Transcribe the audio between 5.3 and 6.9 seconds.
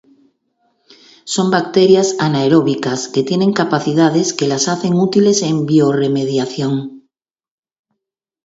en biorremediación.